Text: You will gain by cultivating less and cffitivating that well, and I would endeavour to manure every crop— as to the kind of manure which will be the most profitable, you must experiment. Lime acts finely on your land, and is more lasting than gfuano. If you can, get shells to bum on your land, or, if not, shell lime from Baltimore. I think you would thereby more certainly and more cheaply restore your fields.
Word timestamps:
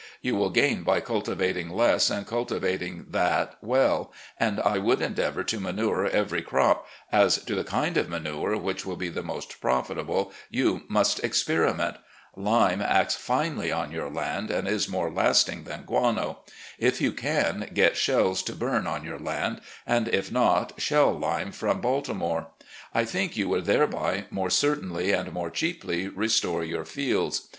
You 0.19 0.35
will 0.35 0.49
gain 0.49 0.81
by 0.81 0.99
cultivating 0.99 1.69
less 1.69 2.09
and 2.09 2.25
cffitivating 2.25 3.11
that 3.11 3.55
well, 3.61 4.11
and 4.39 4.59
I 4.61 4.79
would 4.79 4.99
endeavour 4.99 5.43
to 5.43 5.59
manure 5.59 6.07
every 6.07 6.41
crop— 6.41 6.87
as 7.11 7.37
to 7.45 7.53
the 7.53 7.63
kind 7.63 7.95
of 7.97 8.09
manure 8.09 8.57
which 8.57 8.83
will 8.83 8.95
be 8.95 9.09
the 9.09 9.21
most 9.21 9.61
profitable, 9.61 10.31
you 10.49 10.85
must 10.87 11.23
experiment. 11.23 11.97
Lime 12.35 12.81
acts 12.81 13.13
finely 13.13 13.71
on 13.71 13.91
your 13.91 14.09
land, 14.09 14.49
and 14.49 14.67
is 14.67 14.89
more 14.89 15.11
lasting 15.11 15.65
than 15.65 15.83
gfuano. 15.83 16.37
If 16.79 16.99
you 16.99 17.11
can, 17.11 17.69
get 17.71 17.95
shells 17.95 18.41
to 18.45 18.53
bum 18.55 18.87
on 18.87 19.03
your 19.03 19.19
land, 19.19 19.61
or, 19.87 20.05
if 20.11 20.31
not, 20.31 20.81
shell 20.81 21.13
lime 21.13 21.51
from 21.51 21.79
Baltimore. 21.79 22.47
I 22.91 23.05
think 23.05 23.37
you 23.37 23.49
would 23.49 23.65
thereby 23.65 24.25
more 24.31 24.49
certainly 24.49 25.11
and 25.11 25.31
more 25.31 25.51
cheaply 25.51 26.07
restore 26.07 26.63
your 26.63 26.85
fields. 26.85 27.49